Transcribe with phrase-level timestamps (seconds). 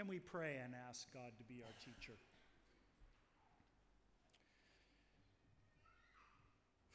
[0.00, 2.14] Can we pray and ask God to be our teacher?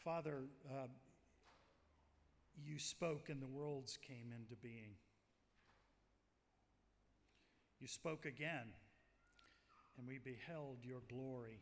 [0.03, 0.87] Father, uh,
[2.65, 4.95] you spoke and the worlds came into being.
[7.79, 8.73] You spoke again,
[9.99, 11.59] and we beheld your glory,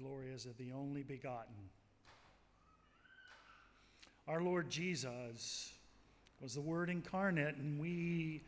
[0.00, 1.56] glory as of the only begotten.
[4.28, 5.72] Our Lord Jesus
[6.40, 8.42] was the Word incarnate, and we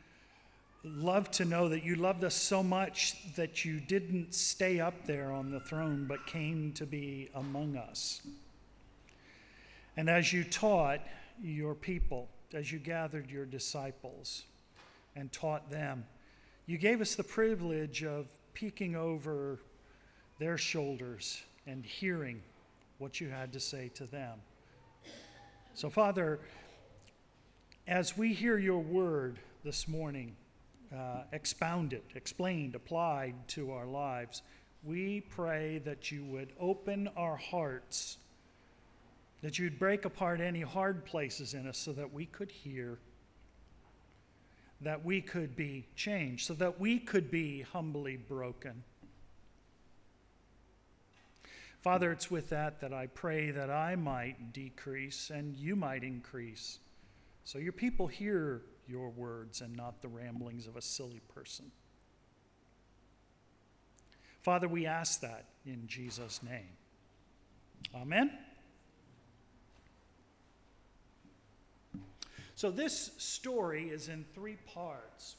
[0.84, 5.33] love to know that you loved us so much that you didn't stay up there
[5.33, 8.20] on the throne, but came to be among us.
[9.97, 11.01] And as you taught
[11.43, 14.45] your people, as you gathered your disciples
[15.16, 16.05] and taught them,
[16.66, 19.60] you gave us the privilege of peeking over
[20.38, 22.43] their shoulders and hearing
[22.98, 24.38] what you had to say to them.
[25.74, 26.40] So, Father,
[27.87, 30.37] as we hear your word this morning,
[30.95, 34.42] uh, expounded, explained, applied to our lives,
[34.82, 38.18] we pray that you would open our hearts,
[39.42, 42.98] that you'd break apart any hard places in us so that we could hear,
[44.80, 48.84] that we could be changed, so that we could be humbly broken.
[51.80, 56.78] Father, it's with that that I pray that I might decrease and you might increase.
[57.45, 61.71] So your people hear your words and not the ramblings of a silly person.
[64.43, 66.77] Father, we ask that in Jesus' name.
[67.94, 68.31] Amen.
[72.55, 75.37] So, this story is in three parts.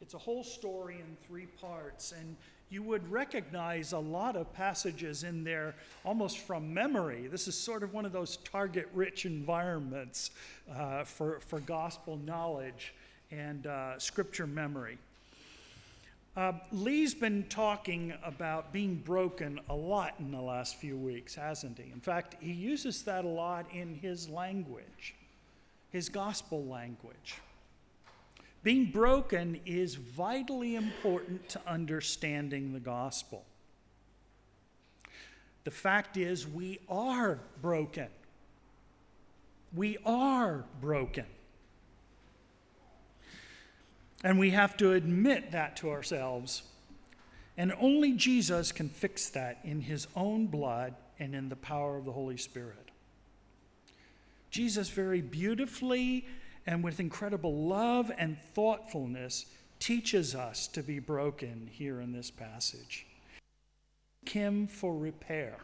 [0.00, 2.36] It's a whole story in three parts, and
[2.68, 7.26] you would recognize a lot of passages in there almost from memory.
[7.28, 10.30] This is sort of one of those target rich environments
[10.74, 12.94] uh, for, for gospel knowledge
[13.30, 14.98] and uh, scripture memory.
[16.36, 21.78] Uh, Lee's been talking about being broken a lot in the last few weeks, hasn't
[21.78, 21.92] he?
[21.92, 25.14] In fact, he uses that a lot in his language,
[25.90, 27.36] his gospel language.
[28.64, 33.44] Being broken is vitally important to understanding the gospel.
[35.64, 38.08] The fact is, we are broken.
[39.74, 41.26] We are broken.
[44.22, 46.62] And we have to admit that to ourselves.
[47.58, 52.06] And only Jesus can fix that in his own blood and in the power of
[52.06, 52.90] the Holy Spirit.
[54.50, 56.24] Jesus very beautifully
[56.66, 59.46] and with incredible love and thoughtfulness
[59.78, 63.06] teaches us to be broken here in this passage.
[64.26, 65.58] Him for repair.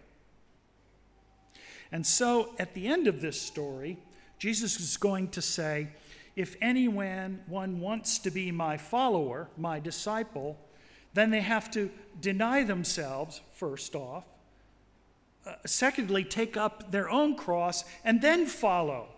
[1.92, 3.98] And so at the end of this story,
[4.38, 5.88] Jesus is going to say,
[6.36, 10.58] If anyone one wants to be my follower, my disciple,
[11.14, 11.90] then they have to
[12.20, 14.24] deny themselves, first off.
[15.46, 19.08] Uh, secondly, take up their own cross and then follow.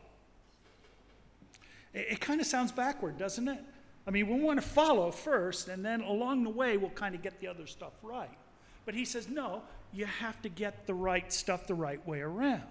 [1.95, 3.59] It, it kind of sounds backward, doesn't it?
[4.07, 7.23] I mean, we want to follow first, and then along the way, we'll kind of
[7.23, 8.31] get the other stuff right.
[8.85, 12.63] But he says, no, you have to get the right stuff the right way around.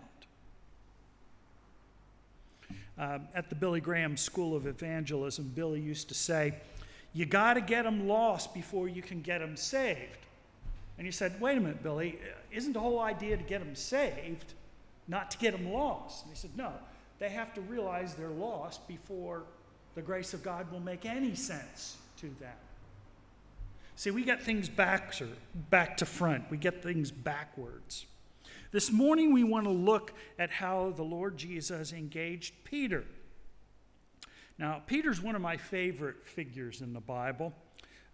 [2.98, 6.54] Um, at the Billy Graham School of Evangelism, Billy used to say,
[7.14, 10.20] You got to get them lost before you can get them saved.
[10.98, 12.20] And he said, Wait a minute, Billy,
[12.52, 14.54] isn't the whole idea to get them saved,
[15.08, 16.26] not to get them lost?
[16.26, 16.74] And he said, No,
[17.22, 19.44] they have to realize they're lost before
[19.94, 22.56] the grace of God will make any sense to them.
[23.96, 25.28] See, we get things back, sir,
[25.70, 26.50] back to front.
[26.50, 28.08] We get things backwards.
[28.72, 33.04] This morning, we want to look at how the Lord Jesus engaged Peter.
[34.58, 37.54] Now, Peter's one of my favorite figures in the Bible.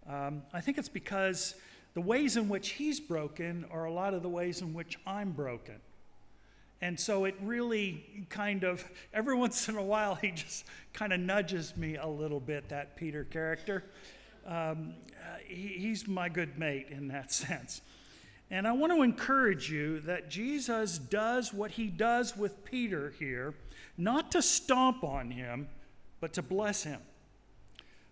[0.06, 1.54] Um, I think it's because
[1.94, 5.30] the ways in which he's broken are a lot of the ways in which I'm
[5.30, 5.76] broken.
[6.80, 11.20] And so it really kind of, every once in a while, he just kind of
[11.20, 13.84] nudges me a little bit, that Peter character.
[14.46, 17.80] Um, uh, he, he's my good mate in that sense.
[18.50, 23.54] And I want to encourage you that Jesus does what he does with Peter here,
[23.98, 25.68] not to stomp on him,
[26.20, 27.00] but to bless him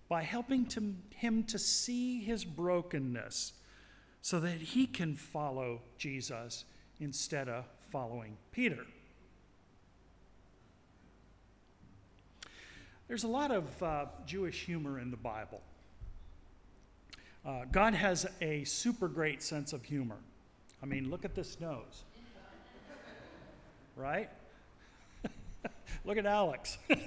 [0.09, 3.55] by helping to, him to see his brokenness
[4.21, 6.65] so that he can follow Jesus
[7.01, 7.65] instead of
[7.97, 8.85] following Peter.
[13.09, 15.63] There's a lot of uh, Jewish humor in the Bible.
[17.43, 20.19] Uh, God has a super great sense of humor.
[20.83, 22.03] I mean, look at this nose.
[23.97, 24.29] Right?
[26.05, 26.77] look at Alex.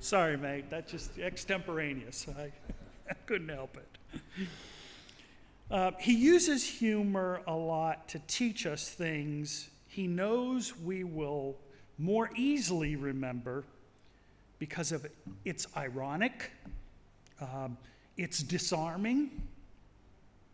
[0.00, 0.70] Sorry, mate.
[0.70, 2.26] That's just extemporaneous.
[2.38, 2.52] I,
[3.10, 4.48] I couldn't help it.
[5.72, 11.56] Uh, he uses humor a lot to teach us things he knows we will
[11.98, 13.64] more easily remember
[14.58, 15.06] because of
[15.46, 16.50] it's ironic,
[17.40, 17.78] um,
[18.18, 19.30] it's disarming,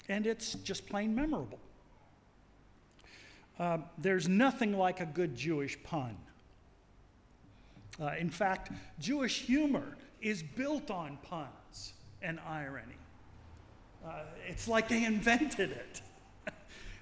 [0.09, 1.59] and it's just plain memorable.
[3.59, 6.17] Uh, there's nothing like a good Jewish pun.
[8.01, 8.71] Uh, in fact,
[9.01, 11.93] Jewish humor is built on puns
[12.23, 12.95] and irony.
[14.07, 16.03] Uh, it's like they invented it.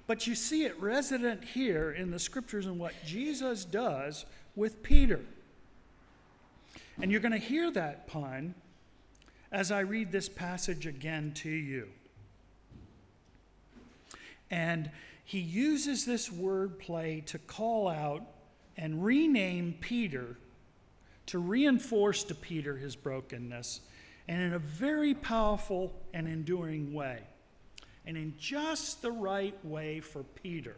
[0.07, 5.21] but you see it resident here in the scriptures and what Jesus does with Peter.
[7.01, 8.55] And you're going to hear that pun
[9.53, 11.89] as I read this passage again to you.
[14.51, 14.91] And
[15.25, 18.23] he uses this word play to call out
[18.77, 20.37] and rename Peter
[21.27, 23.81] to reinforce to Peter his brokenness,
[24.29, 27.21] and in a very powerful and enduring way,
[28.07, 30.77] and in just the right way for Peter.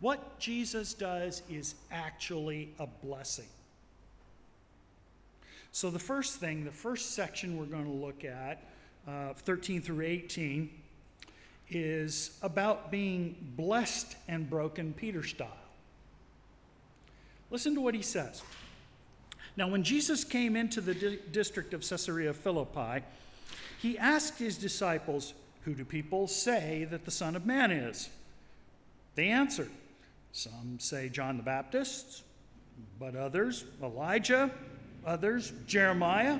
[0.00, 3.48] What Jesus does is actually a blessing.
[5.72, 8.62] So, the first thing, the first section we're going to look at,
[9.06, 10.70] uh, 13 through 18,
[11.68, 15.50] is about being blessed and broken Peter style.
[17.50, 18.42] Listen to what he says.
[19.56, 23.04] Now, when Jesus came into the di- district of Caesarea Philippi,
[23.80, 25.32] he asked his disciples,
[25.64, 28.10] Who do people say that the Son of Man is?
[29.14, 29.70] They answered,
[30.32, 32.22] Some say John the Baptist,
[32.98, 34.50] but others, Elijah,
[35.06, 36.38] others, Jeremiah,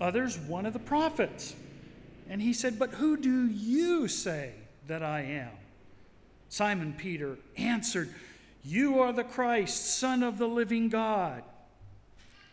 [0.00, 1.56] others, one of the prophets.
[2.28, 4.52] And he said, But who do you say
[4.86, 5.50] that I am?
[6.48, 8.14] Simon Peter answered,
[8.62, 11.42] You are the Christ, Son of the living God.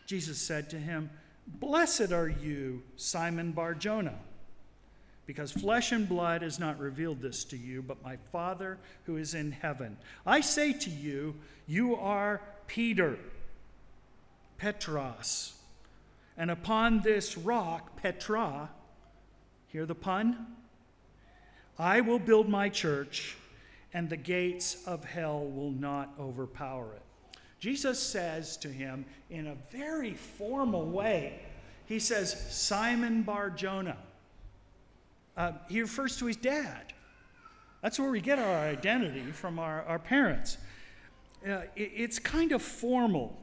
[0.06, 1.10] Jesus said to him,
[1.46, 4.14] Blessed are you, Simon Barjona,
[5.26, 9.34] because flesh and blood has not revealed this to you, but my Father who is
[9.34, 9.96] in heaven.
[10.26, 11.34] I say to you,
[11.66, 13.18] you are Peter,
[14.58, 15.54] Petros,
[16.36, 18.70] and upon this rock, Petra,
[19.68, 20.46] hear the pun?
[21.78, 23.36] I will build my church,
[23.92, 27.02] and the gates of hell will not overpower it.
[27.62, 31.38] Jesus says to him in a very formal way,
[31.86, 33.98] He says, Simon Bar Jonah.
[35.36, 36.92] Uh, he refers to his dad.
[37.80, 40.58] That's where we get our identity from our, our parents.
[41.46, 43.38] Uh, it, it's kind of formal,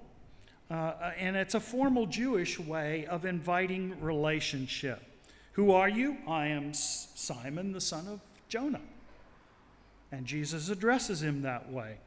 [0.69, 5.01] uh, and it's a formal Jewish way of inviting relationship.
[5.53, 6.17] Who are you?
[6.27, 8.19] I am Simon, the son of
[8.49, 8.81] Jonah.
[10.11, 11.99] And Jesus addresses him that way.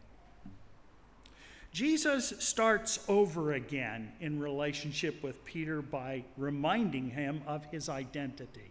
[1.73, 8.71] Jesus starts over again in relationship with Peter by reminding him of his identity.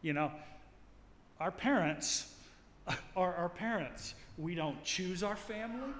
[0.00, 0.30] You know,
[1.40, 2.32] our parents
[3.16, 4.14] are our parents.
[4.38, 5.92] We don't choose our family.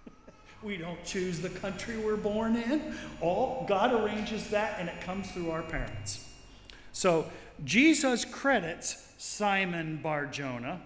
[0.64, 2.94] we don't choose the country we're born in.
[3.20, 6.28] All God arranges that and it comes through our parents.
[6.92, 7.26] So
[7.64, 10.80] Jesus credits Simon Barjona,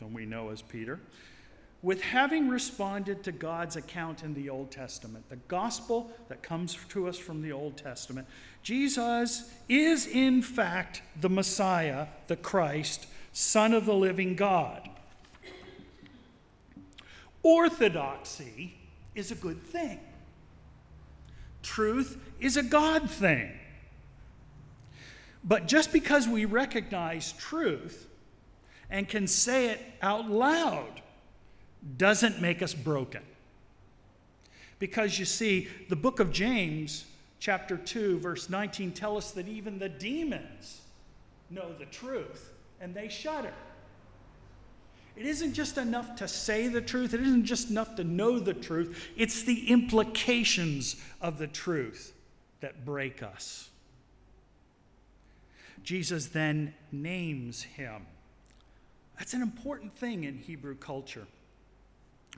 [0.00, 0.98] whom we know as Peter,
[1.86, 7.06] with having responded to God's account in the Old Testament, the gospel that comes to
[7.06, 8.26] us from the Old Testament.
[8.64, 14.88] Jesus is, in fact, the Messiah, the Christ, Son of the living God.
[17.44, 18.74] Orthodoxy
[19.14, 20.00] is a good thing,
[21.62, 23.52] truth is a God thing.
[25.44, 28.08] But just because we recognize truth
[28.90, 31.02] and can say it out loud
[31.96, 33.22] doesn't make us broken.
[34.78, 37.04] Because you see, the book of James,
[37.38, 40.80] chapter 2, verse 19, tell us that even the demons
[41.50, 43.54] know the truth and they shudder.
[45.16, 48.52] It isn't just enough to say the truth, it isn't just enough to know the
[48.52, 52.12] truth, it's the implications of the truth
[52.60, 53.70] that break us.
[55.82, 58.06] Jesus then names him.
[59.18, 61.26] That's an important thing in Hebrew culture.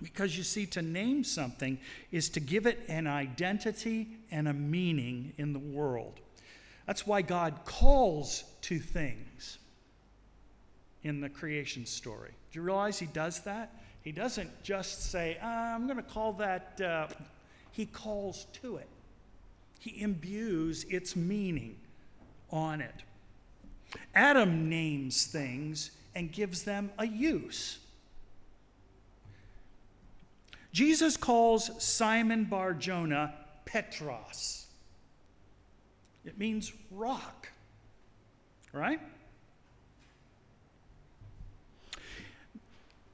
[0.03, 1.79] Because you see, to name something
[2.13, 6.21] is to give it an identity and a meaning in the world.
[6.87, 9.59] That's why God calls to things
[11.03, 12.31] in the creation story.
[12.53, 13.73] Do you realize He does that?
[14.03, 17.09] He doesn't just say, ah, I'm going to call that, uh,
[17.73, 18.89] He calls to it.
[19.81, 21.77] He imbues its meaning
[22.51, 23.03] on it.
[24.15, 27.79] Adam names things and gives them a use.
[30.79, 34.69] Jesus calls Simon Bar Jonah Petros.
[36.25, 37.49] It means rock,
[38.73, 39.01] right?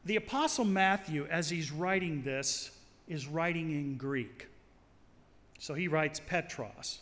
[0.04, 2.70] The Apostle Matthew, as he's writing this,
[3.08, 4.46] is writing in Greek.
[5.58, 6.98] So he writes Petros.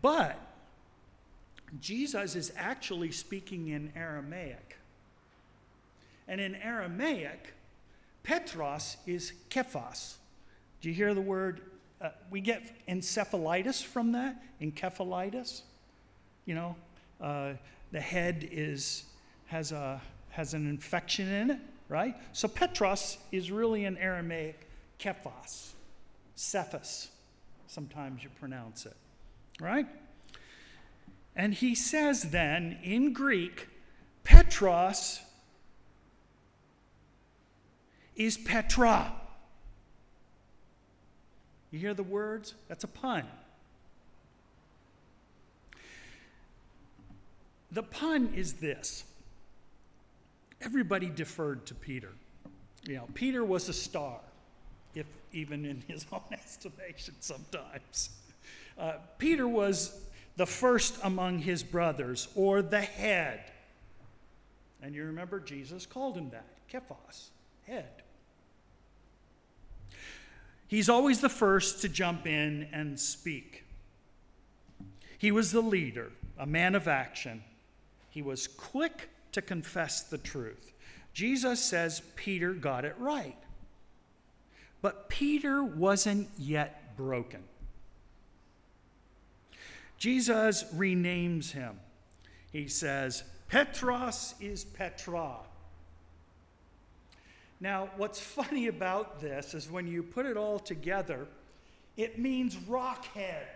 [0.00, 0.38] But
[1.80, 4.76] Jesus is actually speaking in Aramaic.
[6.28, 7.54] And in Aramaic,
[8.26, 10.14] Petros is Kephas.
[10.80, 11.60] Do you hear the word?
[12.00, 15.62] Uh, we get encephalitis from that, encephalitis.
[16.44, 16.76] You know,
[17.20, 17.52] uh,
[17.92, 19.04] the head is,
[19.46, 22.16] has, a, has an infection in it, right?
[22.32, 24.66] So Petros is really an Aramaic
[24.98, 25.74] Kephas,
[26.34, 27.08] Cephas,
[27.68, 28.96] sometimes you pronounce it,
[29.60, 29.86] right?
[31.36, 33.68] And he says then in Greek,
[34.24, 35.20] Petros
[38.16, 39.12] is Petra.
[41.70, 42.54] You hear the words?
[42.68, 43.24] That's a pun.
[47.72, 49.04] The pun is this
[50.62, 52.12] everybody deferred to Peter.
[52.86, 54.20] You know, Peter was a star,
[54.94, 58.10] if even in his own estimation sometimes.
[58.78, 60.00] Uh, Peter was
[60.36, 63.40] the first among his brothers, or the head.
[64.82, 67.28] And you remember Jesus called him that, Kephas,
[67.66, 68.02] head.
[70.68, 73.64] He's always the first to jump in and speak.
[75.18, 77.44] He was the leader, a man of action.
[78.10, 80.72] He was quick to confess the truth.
[81.12, 83.36] Jesus says Peter got it right.
[84.82, 87.42] But Peter wasn't yet broken.
[89.98, 91.80] Jesus renames him.
[92.52, 95.36] He says, Petros is Petra.
[97.60, 101.26] Now, what's funny about this is when you put it all together,
[101.96, 103.46] it means rockhead.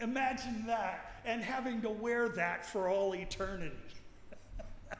[0.00, 3.74] Imagine that and having to wear that for all eternity.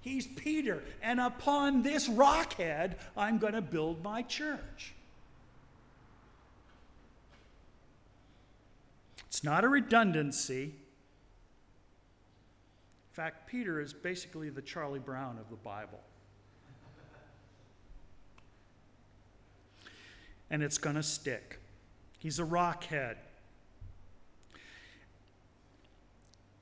[0.00, 4.94] He's Peter, and upon this rockhead, I'm going to build my church.
[9.26, 10.72] It's not a redundancy,
[13.16, 16.00] fact, Peter is basically the Charlie Brown of the Bible.
[20.50, 21.58] And it's going to stick.
[22.18, 23.16] He's a rockhead.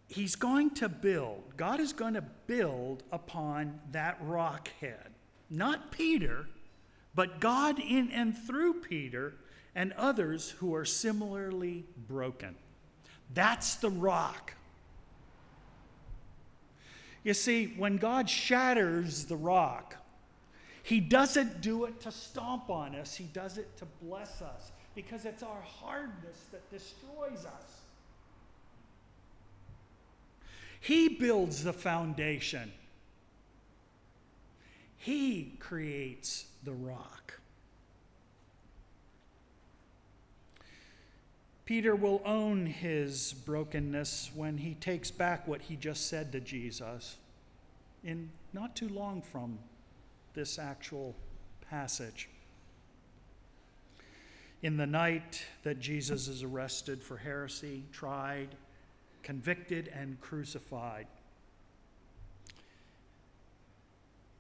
[0.07, 5.09] He's going to build, God is going to build upon that rockhead.
[5.51, 6.47] Not Peter,
[7.17, 9.35] but God in and through Peter
[9.75, 12.55] and others who are similarly broken.
[13.33, 14.55] That's the rock.
[17.25, 19.97] You see, when God shatters the rock,
[20.83, 25.25] He doesn't do it to stomp on us, He does it to bless us because
[25.25, 27.81] it's our hardness that destroys us.
[30.81, 32.71] He builds the foundation,
[34.99, 37.41] He creates the rock.
[41.65, 47.17] Peter will own his brokenness when he takes back what he just said to Jesus
[48.05, 49.59] in not too long from
[50.35, 51.15] this actual
[51.71, 52.29] passage.
[54.63, 58.49] In the night that Jesus is arrested for heresy, tried,
[59.23, 61.07] convicted, and crucified,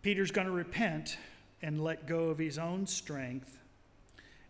[0.03, 1.17] Peter's going to repent
[1.63, 3.59] and let go of his own strength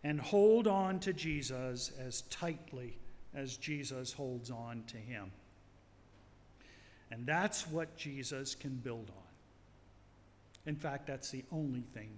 [0.05, 2.97] and hold on to Jesus as tightly
[3.35, 5.33] as Jesus holds on to him.
[7.11, 9.23] And that's what Jesus can build on.
[10.67, 12.11] In fact, that's the only thing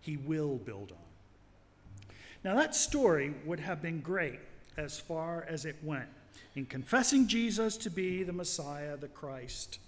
[0.00, 2.14] he will build on.
[2.44, 4.40] Now, that story would have been great
[4.76, 6.08] as far as it went
[6.54, 9.78] in confessing Jesus to be the Messiah, the Christ,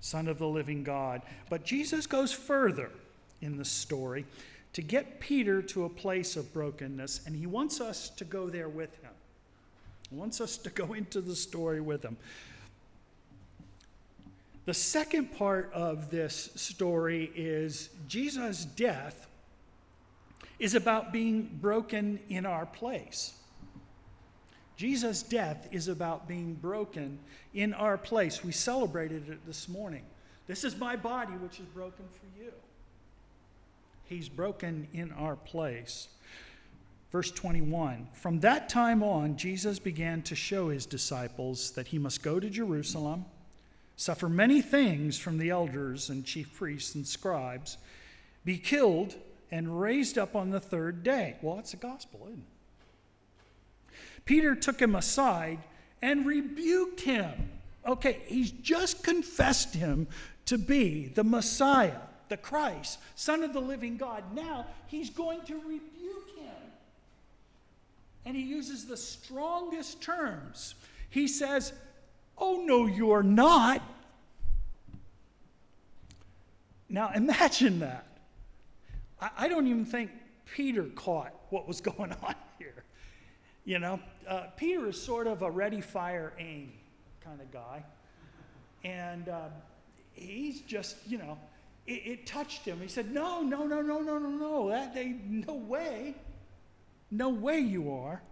[0.00, 1.22] Son of the living God.
[1.48, 2.90] But Jesus goes further
[3.40, 4.26] in the story
[4.72, 8.68] to get Peter to a place of brokenness, and he wants us to go there
[8.68, 9.10] with him.
[10.08, 12.16] He wants us to go into the story with him.
[14.64, 19.26] The second part of this story is Jesus' death
[20.58, 23.34] is about being broken in our place.
[24.76, 27.18] Jesus' death is about being broken
[27.54, 28.44] in our place.
[28.44, 30.04] We celebrated it this morning.
[30.46, 32.52] This is my body, which is broken for you.
[34.12, 36.08] He's broken in our place.
[37.10, 42.22] Verse 21 From that time on, Jesus began to show his disciples that he must
[42.22, 43.24] go to Jerusalem,
[43.96, 47.78] suffer many things from the elders and chief priests and scribes,
[48.44, 49.14] be killed,
[49.50, 51.36] and raised up on the third day.
[51.40, 53.94] Well, that's the gospel, isn't it?
[54.24, 55.58] Peter took him aside
[56.02, 57.50] and rebuked him.
[57.86, 60.06] Okay, he's just confessed him
[60.46, 61.98] to be the Messiah,
[62.32, 64.24] the Christ, Son of the living God.
[64.34, 66.70] Now he's going to rebuke him.
[68.24, 70.74] And he uses the strongest terms.
[71.10, 71.74] He says,
[72.38, 73.82] Oh, no, you're not.
[76.88, 78.06] Now imagine that.
[79.20, 80.10] I, I don't even think
[80.54, 82.82] Peter caught what was going on here.
[83.66, 86.72] You know, uh, Peter is sort of a ready, fire, aim
[87.22, 87.84] kind of guy.
[88.84, 89.48] And uh,
[90.14, 91.36] he's just, you know,
[91.86, 92.80] it, it, touched him.
[92.80, 94.68] He said, No, no, no, no, no, no, no.
[94.70, 96.14] That they, no way.
[97.10, 98.22] No way you are.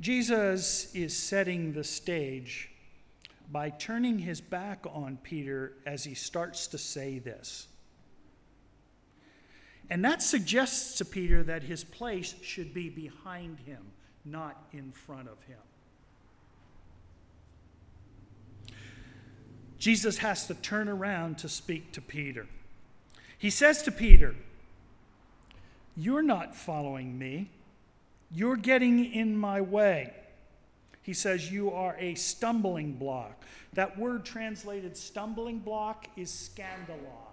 [0.00, 2.70] Jesus is setting the stage
[3.52, 7.68] by turning his back on Peter as he starts to say this.
[9.90, 13.82] And that suggests to Peter that his place should be behind him,
[14.24, 15.58] not in front of him.
[19.78, 22.46] Jesus has to turn around to speak to Peter.
[23.36, 24.34] He says to Peter,
[25.96, 27.50] You're not following me.
[28.30, 30.12] You're getting in my way.
[31.02, 33.44] He says, You are a stumbling block.
[33.74, 37.28] That word translated stumbling block is scandalon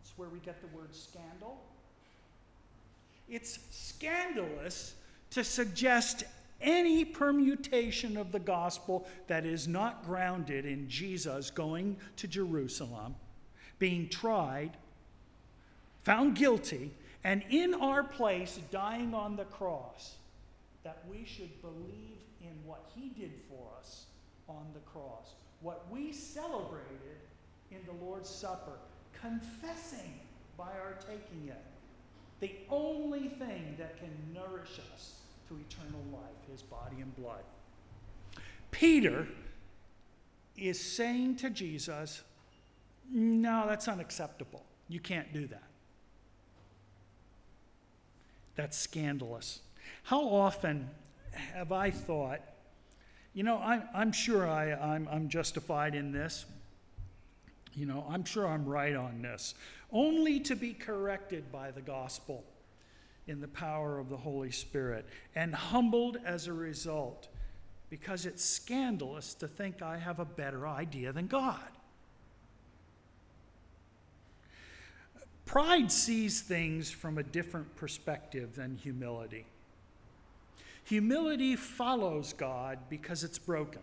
[0.00, 1.60] It's where we get the word scandal.
[3.28, 4.94] It's scandalous
[5.30, 6.24] to suggest
[6.60, 13.14] any permutation of the gospel that is not grounded in Jesus going to Jerusalem,
[13.78, 14.76] being tried,
[16.02, 16.92] found guilty,
[17.22, 20.16] and in our place dying on the cross,
[20.82, 24.04] that we should believe in what he did for us
[24.48, 27.18] on the cross, what we celebrated
[27.70, 28.78] in the Lord's Supper
[29.20, 30.20] confessing
[30.58, 31.62] by our taking it.
[32.40, 35.14] The only thing that can nourish us
[35.48, 37.42] to eternal life, his body and blood.
[38.70, 39.26] Peter
[40.56, 42.22] is saying to Jesus,
[43.10, 44.64] No, that's unacceptable.
[44.88, 45.62] You can't do that.
[48.56, 49.60] That's scandalous.
[50.04, 50.90] How often
[51.32, 52.40] have I thought,
[53.32, 56.46] you know, I'm, I'm sure I, I'm, I'm justified in this
[57.76, 59.54] you know, I'm sure I'm right on this,
[59.92, 62.44] only to be corrected by the gospel
[63.26, 67.28] in the power of the Holy Spirit and humbled as a result
[67.90, 71.60] because it's scandalous to think I have a better idea than God.
[75.46, 79.46] Pride sees things from a different perspective than humility.
[80.84, 83.82] Humility follows God because it's broken.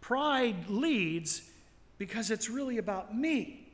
[0.00, 1.50] Pride leads
[1.98, 3.68] because it's really about me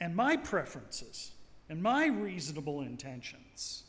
[0.00, 1.32] and my preferences
[1.68, 3.84] and my reasonable intentions.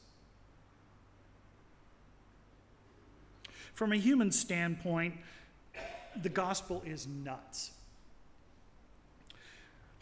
[3.74, 5.16] From a human standpoint,
[6.22, 7.72] the gospel is nuts.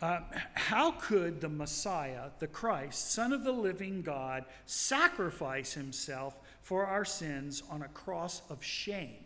[0.01, 0.19] Uh,
[0.53, 7.05] how could the Messiah, the Christ, Son of the living God, sacrifice himself for our
[7.05, 9.23] sins on a cross of shame?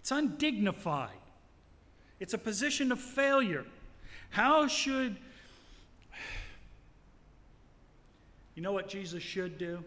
[0.00, 1.10] It's undignified.
[2.18, 3.66] It's a position of failure.
[4.32, 5.18] How should.
[8.54, 9.84] You know what Jesus should do?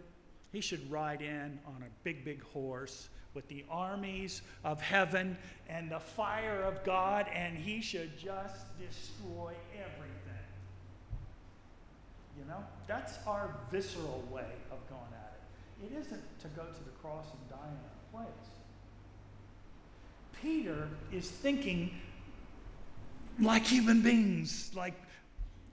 [0.52, 5.36] He should ride in on a big, big horse with the armies of heaven
[5.68, 10.46] and the fire of God, and he should just destroy everything.
[12.38, 12.64] You know?
[12.88, 15.40] That's our visceral way of going at
[15.82, 15.92] it.
[15.92, 18.50] It isn't to go to the cross and die in our place.
[20.40, 21.90] Peter is thinking
[23.40, 24.94] like human beings, like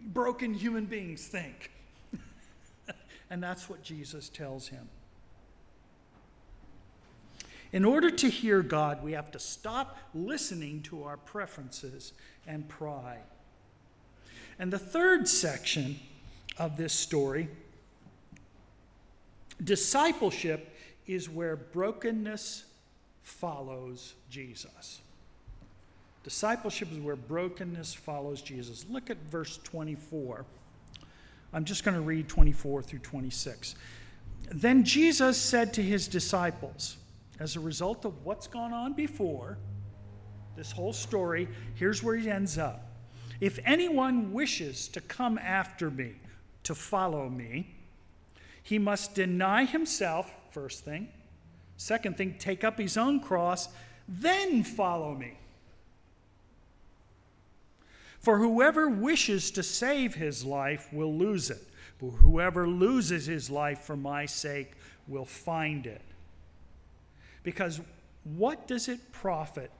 [0.00, 1.70] broken human beings think.
[3.30, 4.88] and that's what Jesus tells him.
[7.72, 12.12] In order to hear God, we have to stop listening to our preferences
[12.46, 13.22] and pride.
[14.58, 15.98] And the third section
[16.58, 17.48] of this story
[19.62, 20.74] discipleship
[21.06, 22.64] is where brokenness
[23.22, 25.00] follows Jesus.
[26.22, 28.86] Discipleship is where brokenness follows Jesus.
[28.88, 30.44] Look at verse 24.
[31.52, 33.74] I'm just going to read 24 through 26.
[34.50, 36.96] Then Jesus said to his disciples,
[37.40, 39.58] as a result of what's gone on before,
[40.56, 42.86] this whole story, here's where he ends up.
[43.40, 46.12] If anyone wishes to come after me,
[46.64, 47.74] to follow me,
[48.62, 51.08] he must deny himself, first thing,
[51.82, 53.68] Second thing, take up his own cross,
[54.06, 55.36] then follow me.
[58.22, 61.66] For whoever wishes to save his life will lose it,
[62.00, 64.72] but whoever loses his life for my sake
[65.08, 66.02] will find it.
[67.42, 67.80] Because
[68.22, 69.72] what does it profit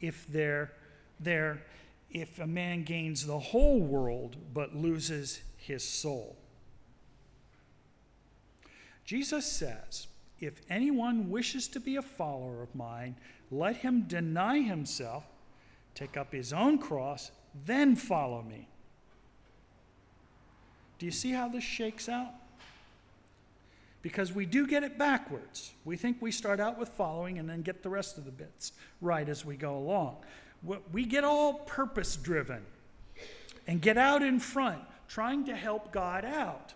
[0.00, 0.72] if there,
[1.20, 1.62] there,
[2.10, 6.36] if a man gains the whole world but loses his soul?
[9.04, 10.06] Jesus says,
[10.40, 13.16] If anyone wishes to be a follower of mine,
[13.50, 15.24] let him deny himself
[15.94, 17.30] take up his own cross,
[17.66, 18.68] then follow me.
[20.98, 22.32] Do you see how this shakes out?
[24.02, 25.72] Because we do get it backwards.
[25.84, 28.72] We think we start out with following and then get the rest of the bits
[29.00, 30.16] right as we go along.
[30.92, 32.62] We get all purpose driven
[33.66, 36.74] and get out in front trying to help God out.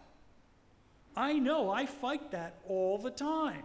[1.17, 3.63] I know I fight that all the time.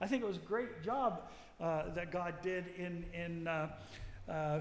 [0.00, 1.22] I think it was a great job
[1.60, 3.68] uh, that God did in, in uh,
[4.28, 4.60] uh,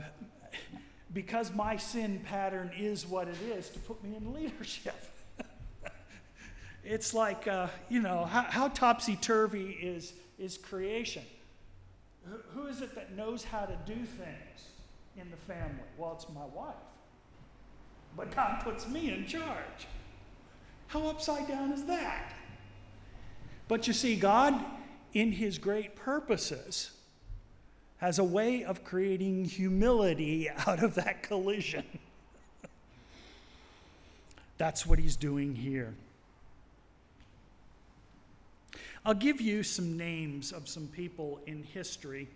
[1.14, 4.96] because my sin pattern is what it is to put me in leadership.
[6.84, 11.24] it's like, uh, you know, how, how topsy turvy is, is creation?
[12.26, 14.70] Who, who is it that knows how to do things
[15.18, 15.84] in the family?
[15.98, 16.76] Well, it's my wife.
[18.18, 19.88] But God puts me in charge.
[20.88, 22.34] How upside down is that?
[23.68, 24.64] But you see, God
[25.16, 26.92] in his great purposes,
[27.98, 31.86] has a way of creating humility out of that collision.
[34.60, 35.94] That's what he's doing here.
[39.06, 42.28] I'll give you some names of some people in history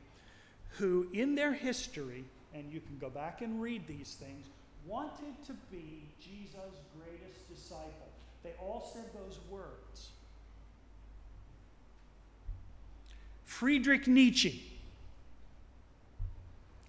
[0.77, 4.45] who, in their history, and you can go back and read these things,
[4.85, 6.55] wanted to be Jesus'
[6.97, 8.07] greatest disciple.
[8.43, 10.09] They all said those words.
[13.59, 14.63] Friedrich Nietzsche,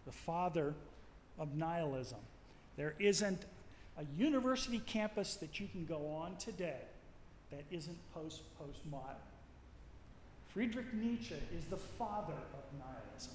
[0.06, 0.72] the father
[1.36, 2.20] of nihilism.
[2.76, 3.44] There isn't
[3.98, 6.82] a university campus that you can go on today
[7.50, 9.16] that isn't post postmodern.
[10.54, 13.34] Friedrich Nietzsche is the father of nihilism.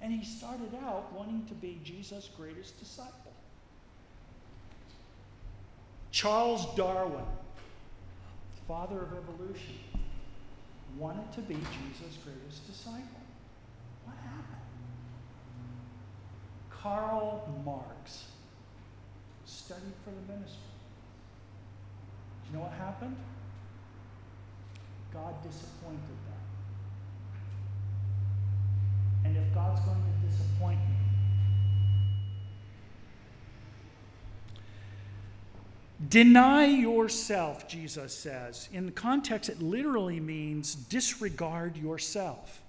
[0.00, 3.32] And he started out wanting to be Jesus' greatest disciple.
[6.12, 7.24] Charles Darwin,
[8.68, 9.74] father of evolution,
[10.98, 13.22] wanted to be Jesus' greatest disciple.
[14.04, 14.46] What happened?
[16.70, 18.24] Karl Marx
[19.44, 20.60] studied for the ministry.
[22.44, 23.16] Do you know what happened?
[25.12, 26.40] God disappointed them.
[29.24, 30.99] And if God's going to disappoint me,
[36.08, 38.68] Deny yourself, Jesus says.
[38.72, 42.62] In the context, it literally means disregard yourself.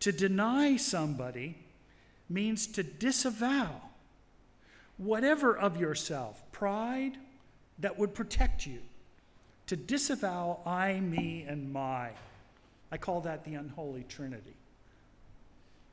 [0.00, 1.58] To deny somebody
[2.28, 3.82] means to disavow
[4.96, 7.16] whatever of yourself, pride
[7.78, 8.80] that would protect you.
[9.66, 12.10] To disavow I, me, and my.
[12.90, 14.56] I call that the unholy trinity.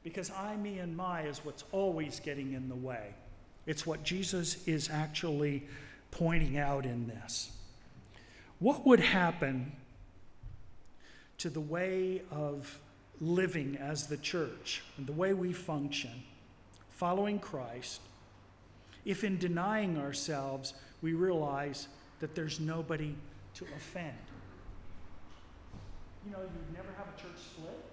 [0.04, 3.14] Because I, me, and my is what's always getting in the way.
[3.68, 5.68] It's what Jesus is actually
[6.10, 7.52] pointing out in this.
[8.60, 9.74] What would happen
[11.38, 12.80] to the way of
[13.20, 16.24] living as the church and the way we function,
[16.90, 18.00] following Christ,
[19.06, 21.90] if in denying ourselves we realize
[22.22, 23.14] that there's nobody
[23.56, 24.16] to offend?
[26.26, 27.84] You know, you'd never have a church split.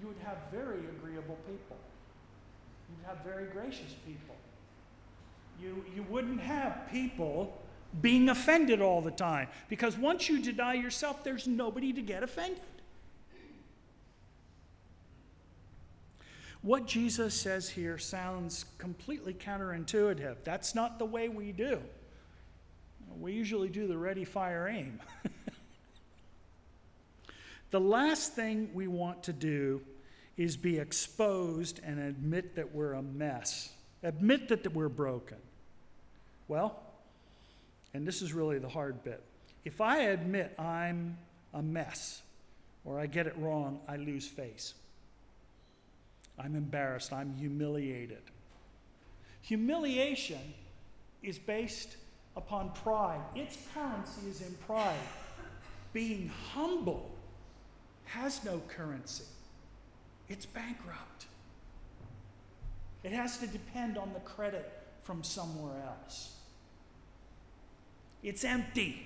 [0.00, 1.76] You would have very agreeable people.
[2.88, 4.34] You'd have very gracious people.
[5.60, 7.60] You, you wouldn't have people
[8.00, 12.60] being offended all the time because once you deny yourself, there's nobody to get offended.
[16.62, 20.36] What Jesus says here sounds completely counterintuitive.
[20.44, 21.80] That's not the way we do.
[23.18, 25.00] We usually do the ready, fire, aim.
[27.70, 29.80] the last thing we want to do
[30.38, 33.72] is be exposed and admit that we're a mess,
[34.04, 35.36] admit that, that we're broken.
[36.46, 36.80] Well,
[37.92, 39.20] and this is really the hard bit.
[39.64, 41.18] If I admit I'm
[41.52, 42.22] a mess
[42.84, 44.74] or I get it wrong, I lose face.
[46.38, 48.22] I'm embarrassed, I'm humiliated.
[49.42, 50.54] Humiliation
[51.20, 51.96] is based
[52.36, 54.94] upon pride, its currency is in pride.
[55.92, 57.10] Being humble
[58.04, 59.24] has no currency
[60.28, 61.26] it's bankrupt.
[63.02, 64.70] It has to depend on the credit
[65.02, 66.34] from somewhere else.
[68.22, 69.02] It's empty.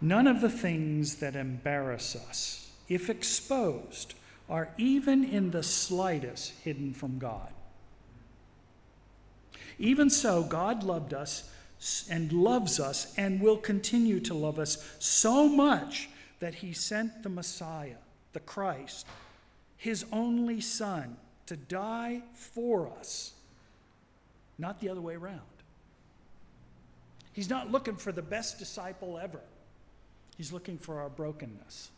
[0.00, 4.14] None of the things that embarrass us, if exposed,
[4.48, 7.52] are even in the slightest hidden from God.
[9.78, 11.50] Even so, God loved us
[12.08, 16.08] and loves us and will continue to love us so much
[16.40, 17.96] that he sent the Messiah,
[18.32, 19.06] the Christ,
[19.76, 21.16] his only Son,
[21.46, 23.32] to die for us,
[24.58, 25.40] not the other way around.
[27.32, 29.40] He's not looking for the best disciple ever.
[30.36, 31.90] He's looking for our brokenness.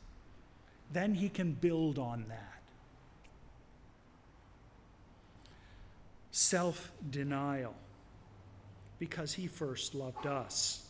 [0.92, 2.61] Then he can build on that.
[6.31, 7.75] Self denial,
[8.99, 10.87] because he first loved us.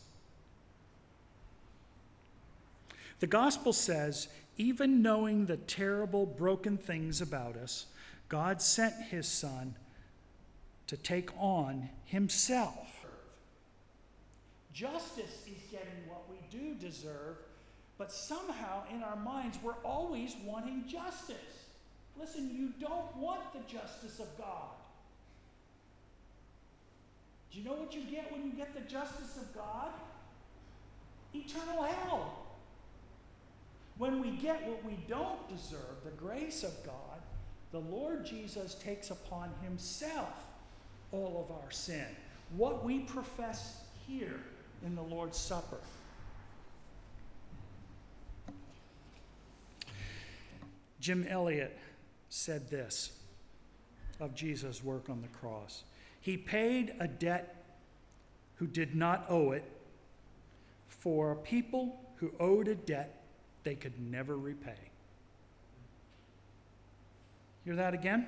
[3.20, 7.86] The gospel says, even knowing the terrible, broken things about us,
[8.28, 9.74] God sent his son
[10.86, 13.06] to take on himself.
[14.72, 17.36] Justice is getting what we do deserve,
[17.96, 21.36] but somehow in our minds we're always wanting justice.
[22.18, 24.70] Listen, you don't want the justice of God.
[27.54, 29.90] Do you know what you get when you get the justice of God?
[31.32, 32.38] Eternal hell.
[33.96, 37.22] When we get what we don't deserve, the grace of God,
[37.70, 40.46] the Lord Jesus takes upon himself
[41.12, 42.06] all of our sin.
[42.56, 44.40] What we profess here
[44.84, 45.78] in the Lord's Supper.
[50.98, 51.78] Jim Elliot
[52.30, 53.12] said this
[54.18, 55.84] of Jesus' work on the cross
[56.24, 57.66] He paid a debt
[58.54, 59.70] who did not owe it
[60.88, 63.20] for people who owed a debt
[63.62, 64.88] they could never repay.
[67.66, 68.26] Hear that again?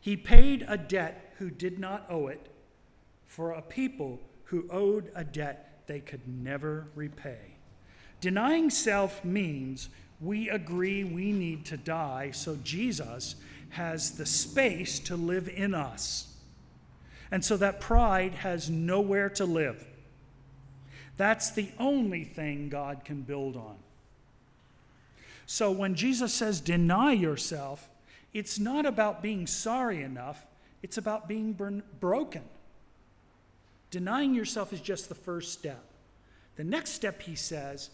[0.00, 2.44] He paid a debt who did not owe it
[3.24, 7.54] for a people who owed a debt they could never repay.
[8.20, 13.36] Denying self means we agree we need to die so Jesus
[13.70, 16.33] has the space to live in us.
[17.30, 19.84] And so that pride has nowhere to live.
[21.16, 23.76] That's the only thing God can build on.
[25.46, 27.88] So when Jesus says, deny yourself,
[28.32, 30.44] it's not about being sorry enough,
[30.82, 32.42] it's about being broken.
[33.90, 35.84] Denying yourself is just the first step.
[36.56, 37.90] The next step, he says,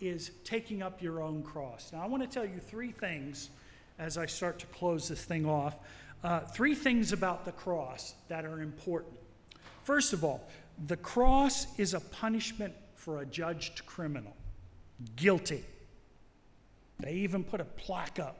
[0.00, 1.90] is taking up your own cross.
[1.92, 3.50] Now, I want to tell you three things
[3.98, 5.76] as I start to close this thing off.
[6.22, 9.14] Uh, three things about the cross that are important.
[9.84, 10.46] First of all,
[10.86, 14.36] the cross is a punishment for a judged criminal,
[15.16, 15.64] guilty.
[16.98, 18.36] They even put a plaque up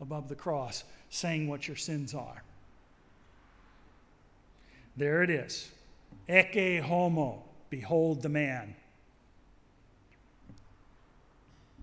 [0.00, 2.42] above the cross saying what your sins are.
[4.96, 5.70] There it is.
[6.28, 8.74] Ecce homo, behold the man.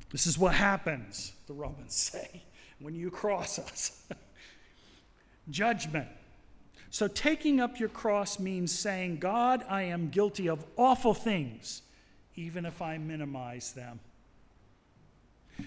[0.09, 2.43] This is what happens, the Romans say,
[2.79, 4.03] when you cross us.
[5.49, 6.07] Judgment.
[6.89, 11.81] So, taking up your cross means saying, God, I am guilty of awful things,
[12.35, 13.99] even if I minimize them.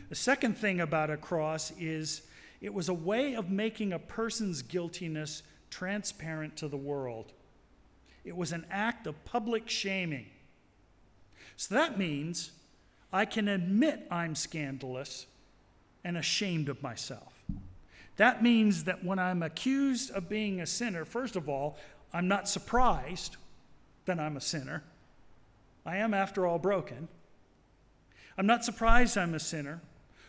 [0.09, 2.23] The second thing about a cross is
[2.61, 7.33] it was a way of making a person's guiltiness transparent to the world.
[8.25, 10.27] It was an act of public shaming.
[11.57, 12.53] So that means
[13.13, 15.27] I can admit I'm scandalous
[16.05, 17.40] and ashamed of myself.
[18.21, 21.79] That means that when I'm accused of being a sinner, first of all,
[22.13, 23.39] I'm not surprised
[24.05, 24.85] that I'm a sinner.
[25.87, 27.09] I am, after all, broken.
[28.37, 29.81] I'm not surprised I'm a sinner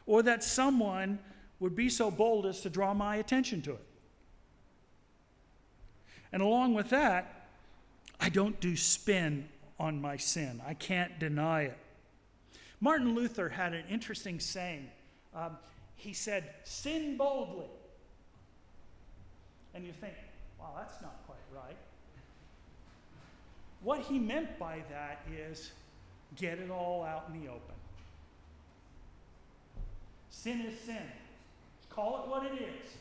[0.05, 1.19] or that someone
[1.59, 3.85] would be so bold as to draw my attention to it.
[6.31, 7.49] And along with that,
[8.21, 10.61] I don't do spin on my sin.
[10.65, 11.77] I can't deny it.
[12.79, 14.89] Martin Luther had an interesting saying.
[15.35, 15.57] Um,
[15.97, 17.67] he said, Sin boldly.
[19.73, 20.13] And you think,
[20.59, 21.77] wow, that's not quite right.
[23.83, 25.71] What he meant by that is
[26.35, 27.75] get it all out in the open.
[30.29, 30.97] Sin is sin.
[31.89, 32.91] Call it what it is.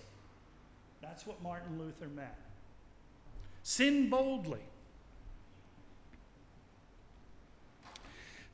[1.00, 2.28] That's what Martin Luther meant.
[3.62, 4.60] Sin boldly.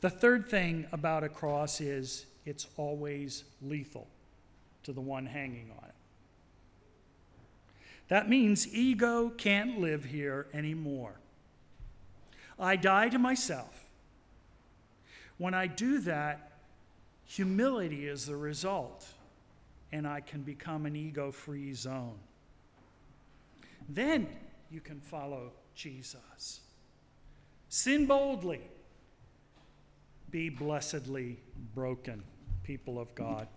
[0.00, 4.06] The third thing about a cross is it's always lethal
[4.84, 5.95] to the one hanging on it.
[8.08, 11.18] That means ego can't live here anymore.
[12.58, 13.84] I die to myself.
[15.38, 16.52] When I do that,
[17.24, 19.06] humility is the result,
[19.92, 22.18] and I can become an ego free zone.
[23.88, 24.28] Then
[24.70, 26.60] you can follow Jesus.
[27.68, 28.60] Sin boldly,
[30.30, 31.38] be blessedly
[31.74, 32.22] broken,
[32.62, 33.48] people of God.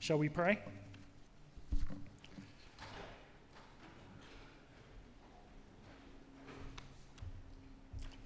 [0.00, 0.58] Shall we pray?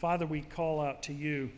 [0.07, 1.51] Father, we call out to you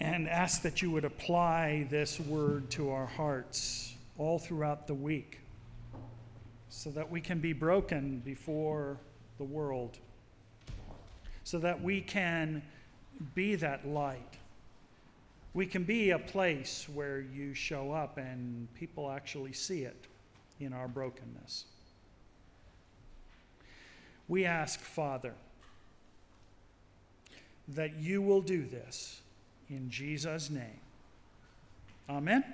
[0.00, 5.38] and ask that you would apply this word to our hearts all throughout the week
[6.70, 8.98] so that we can be broken before
[9.36, 9.98] the world,
[11.44, 12.62] so that we can
[13.36, 14.38] be that light.
[15.54, 20.08] We can be a place where you show up and people actually see it
[20.58, 21.66] in our brokenness.
[24.26, 25.34] We ask, Father,
[27.74, 29.20] that you will do this
[29.68, 30.80] in Jesus' name.
[32.08, 32.44] Amen.